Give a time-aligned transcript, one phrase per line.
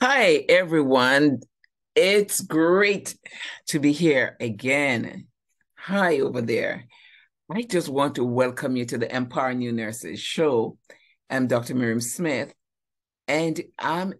[0.00, 1.40] Hi, everyone.
[1.96, 3.18] It's great
[3.66, 5.26] to be here again.
[5.74, 6.84] Hi, over there.
[7.50, 10.78] I just want to welcome you to the Empower New Nurses show.
[11.28, 11.74] I'm Dr.
[11.74, 12.54] Miriam Smith,
[13.26, 14.14] and I'm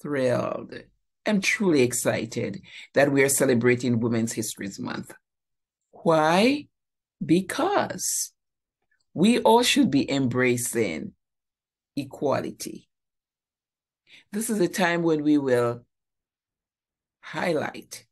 [0.00, 0.74] thrilled.
[1.26, 2.62] I'm truly excited
[2.94, 5.12] that we are celebrating Women's History Month.
[5.90, 6.66] Why?
[7.22, 8.32] Because
[9.12, 11.12] we all should be embracing
[11.94, 12.88] equality
[14.32, 15.84] this is a time when we will
[17.20, 18.04] highlight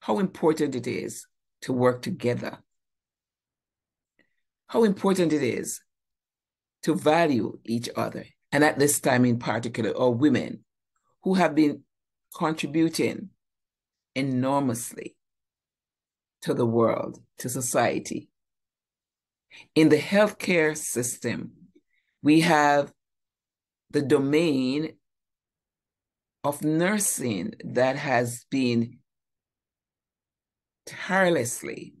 [0.00, 1.26] how important it is
[1.62, 2.58] to work together,
[4.68, 5.80] how important it is
[6.82, 8.24] to value each other.
[8.52, 10.64] And at this time in particular, or women
[11.22, 11.82] who have been
[12.34, 13.30] contributing
[14.14, 15.16] enormously
[16.42, 18.28] to the world, to society.
[19.74, 21.52] In the healthcare system,
[22.22, 22.92] we have
[23.90, 24.97] the domain
[26.44, 28.98] of nursing that has been
[30.86, 31.94] tirelessly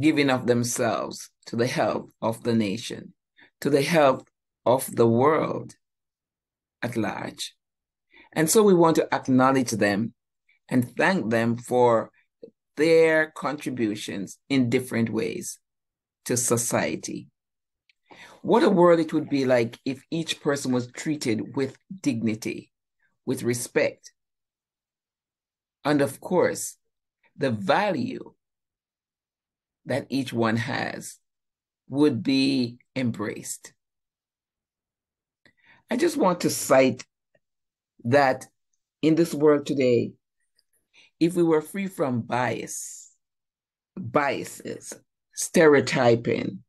[0.00, 3.14] giving of themselves to the health of the nation,
[3.60, 4.24] to the health
[4.66, 5.74] of the world
[6.82, 7.54] at large.
[8.32, 10.14] And so we want to acknowledge them
[10.68, 12.10] and thank them for
[12.76, 15.58] their contributions in different ways
[16.24, 17.28] to society.
[18.40, 22.72] What a world it would be like if each person was treated with dignity
[23.26, 24.12] with respect.
[25.84, 26.76] And of course,
[27.36, 28.34] the value
[29.86, 31.18] that each one has
[31.88, 33.72] would be embraced.
[35.90, 37.04] I just want to cite
[38.04, 38.46] that
[39.02, 40.12] in this world today,
[41.20, 43.10] if we were free from bias,
[43.96, 44.92] biases,
[45.34, 46.62] stereotyping,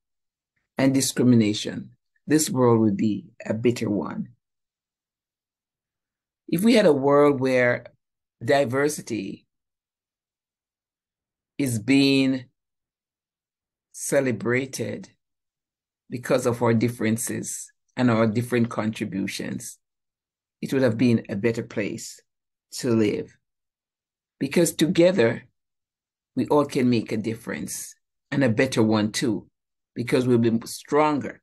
[0.77, 1.91] and discrimination,
[2.27, 4.32] this world would be a bitter one
[6.53, 7.83] if we had a world where
[8.45, 9.47] diversity
[11.57, 12.45] is being
[13.91, 15.09] celebrated
[16.11, 19.79] because of our differences and our different contributions,
[20.61, 22.22] it would have been a better place
[22.73, 23.35] to live.
[24.39, 25.47] Because together,
[26.35, 27.95] we all can make a difference
[28.29, 29.47] and a better one too,
[29.95, 31.41] because we'll be stronger.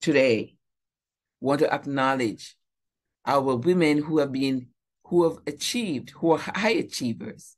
[0.00, 0.56] Today,
[1.42, 2.56] want to acknowledge
[3.26, 4.68] our women who have been,
[5.04, 7.56] who have achieved, who are high achievers,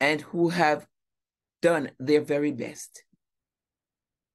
[0.00, 0.86] and who have
[1.60, 3.04] done their very best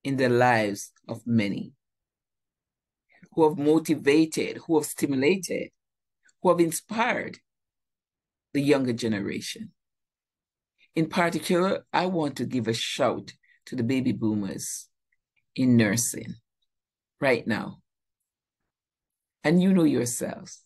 [0.03, 1.73] in the lives of many,
[3.34, 5.69] who have motivated, who have stimulated,
[6.41, 7.40] who have inspired
[8.53, 9.72] the younger generation.
[10.96, 13.34] In particular, I want to give a shout
[13.68, 14.90] to the baby boomers
[15.56, 16.35] in nursing
[17.19, 17.83] right now.
[19.44, 20.64] And you know yourselves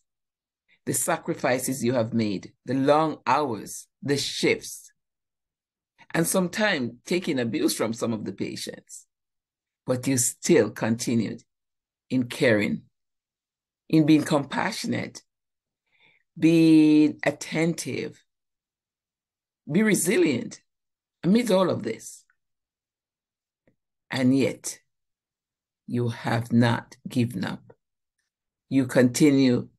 [0.87, 4.89] the sacrifices you have made, the long hours, the shifts,
[6.13, 9.05] and sometimes taking abuse from some of the patients.
[9.85, 11.43] But you still continued
[12.09, 12.83] in caring,
[13.89, 15.23] in being compassionate,
[16.39, 18.23] being attentive,
[19.69, 20.61] be resilient
[21.21, 22.23] amidst all of this.
[24.09, 24.79] And yet,
[25.85, 27.66] you have not given up
[28.69, 29.69] you continue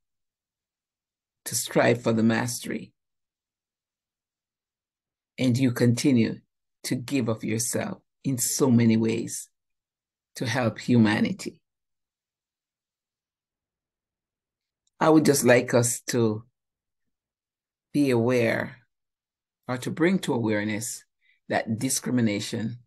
[1.45, 2.93] to strive for the mastery.
[5.37, 6.39] And you continue
[6.83, 9.47] to give of yourself in so many ways
[10.35, 11.59] to help humanity.
[14.99, 16.43] I would just like us to
[17.93, 18.77] be aware
[19.67, 21.03] or to bring to awareness
[21.47, 22.79] that discrimination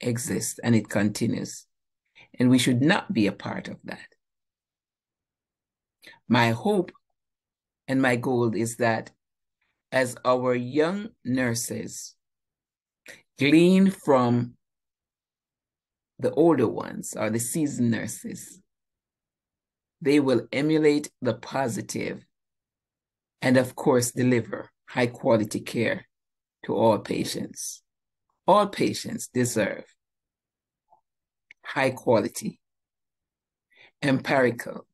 [0.00, 1.66] exists and it continues.
[2.38, 4.06] And we should not be a part of that.
[6.28, 6.92] My hope
[7.88, 9.10] and my goal is that
[9.92, 12.14] as our young nurses
[13.38, 14.54] glean from
[16.18, 18.60] the older ones or the seasoned nurses,
[20.00, 22.24] they will emulate the positive
[23.42, 26.06] and, of course, deliver high quality care
[26.66, 27.82] to all patients.
[28.46, 29.84] All patients deserve
[31.64, 32.60] high quality,
[34.02, 34.86] empirical,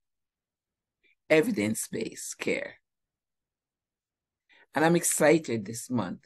[1.28, 2.74] evidence based care.
[4.74, 6.20] And I'm excited this month.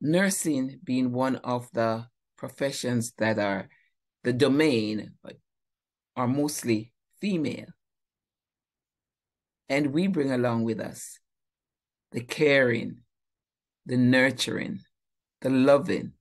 [0.00, 2.06] Nursing being one of the
[2.36, 3.68] professions that are
[4.22, 5.12] the domain
[6.16, 7.66] are mostly female.
[9.68, 11.18] And we bring along with us
[12.12, 12.98] the caring,
[13.86, 14.80] the nurturing,
[15.40, 16.12] the loving,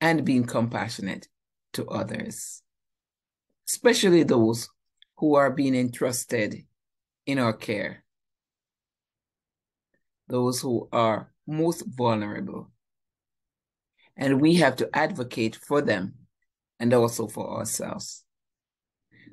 [0.00, 1.28] and being compassionate
[1.72, 2.62] to others,
[3.68, 4.68] especially those
[5.18, 6.64] who are being entrusted
[7.26, 8.04] in our care,
[10.28, 12.70] those who are most vulnerable.
[14.16, 16.14] And we have to advocate for them
[16.80, 18.24] and also for ourselves.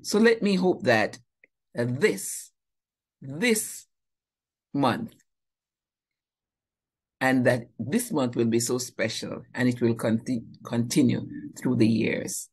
[0.01, 1.19] So let me hope that
[1.73, 2.51] this,
[3.21, 3.85] this
[4.73, 5.13] month,
[7.21, 11.27] and that this month will be so special and it will conti- continue
[11.57, 12.49] through the years.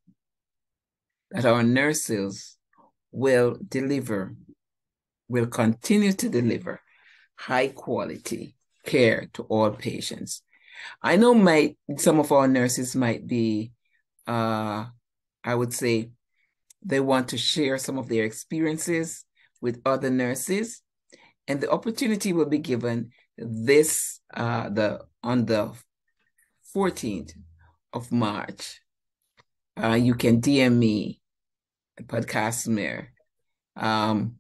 [1.31, 2.59] That our nurses
[3.13, 4.35] will deliver,
[5.29, 6.81] will continue to deliver
[7.37, 10.43] high quality care to all patients.
[11.03, 13.73] I know my some of our nurses might be
[14.27, 14.87] uh
[15.45, 16.11] I would say
[16.85, 19.25] they want to share some of their experiences
[19.61, 20.83] with other nurses
[21.47, 25.73] and the opportunity will be given this uh the on the
[26.75, 27.33] 14th
[27.93, 28.81] of March.
[29.81, 31.21] Uh, you can DM me
[32.01, 33.13] podcast mayor
[33.77, 34.37] um,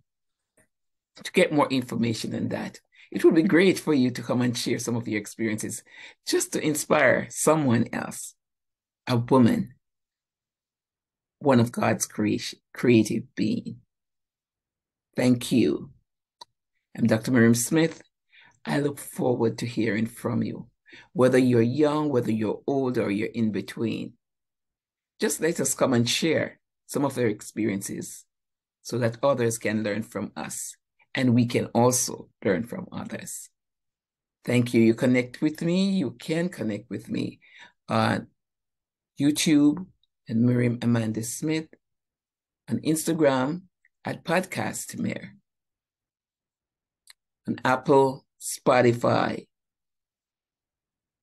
[1.22, 2.80] to get more information on that.
[3.10, 5.82] It would be great for you to come and share some of your experiences
[6.26, 8.34] just to inspire someone else,
[9.06, 9.74] a woman,
[11.38, 13.76] one of God's creation, creative being.
[15.14, 15.90] Thank you.
[16.96, 17.32] I'm Dr.
[17.32, 18.02] Miriam Smith.
[18.64, 20.68] I look forward to hearing from you,
[21.12, 24.14] whether you're young, whether you're old, or you're in between.
[25.20, 26.60] Just let us come and share
[26.92, 28.26] some of their experiences
[28.82, 30.76] so that others can learn from us
[31.14, 33.48] and we can also learn from others.
[34.44, 34.82] Thank you.
[34.82, 35.90] You connect with me.
[35.90, 37.40] You can connect with me
[37.88, 38.26] on
[39.18, 39.86] YouTube
[40.28, 41.68] and Miriam Amanda Smith,
[42.68, 43.62] on Instagram
[44.04, 45.34] at Podcast Mayor,
[47.48, 49.46] on Apple, Spotify,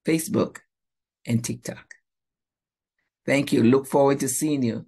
[0.06, 0.60] Facebook,
[1.26, 1.94] and TikTok.
[3.26, 3.64] Thank you.
[3.64, 4.86] Look forward to seeing you